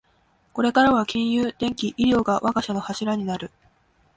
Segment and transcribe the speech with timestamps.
[0.53, 3.51] これからは金融、電機、医療が我が社の柱になる